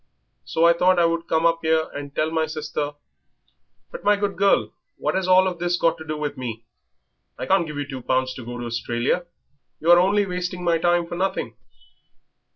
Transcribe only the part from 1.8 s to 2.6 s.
and tell my